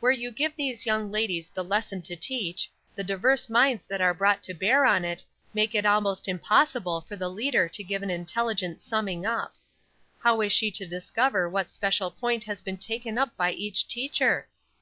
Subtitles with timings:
[0.00, 4.12] "Where you give these young ladies the lesson to teach, the diverse minds that are
[4.12, 8.10] brought to bear on it make it almost impossible for the leader to give an
[8.10, 9.54] intelligent summing up.
[10.20, 14.46] How is she to discover what special point has been taken up by each teacher?